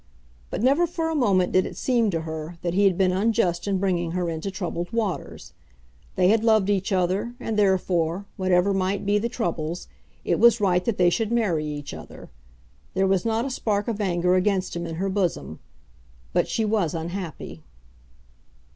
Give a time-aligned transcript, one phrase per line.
[0.49, 3.67] But never for a moment did it seem to her that he had been unjust
[3.67, 5.53] in bringing her into troubled waters.
[6.15, 9.87] They had loved each other, and therefore, whatever might be the troubles,
[10.25, 12.31] it was right that they should marry each other.
[12.95, 15.59] There was not a spark of anger against him in her bosom;
[16.33, 17.61] but she was unhappy.